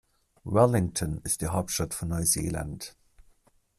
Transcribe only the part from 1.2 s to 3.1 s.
ist die Hauptstadt von Neuseeland.